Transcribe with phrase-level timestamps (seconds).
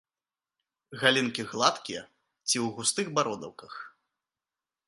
[1.01, 2.01] Галінкі гладкія
[2.47, 3.73] ці ў густых бародаўках.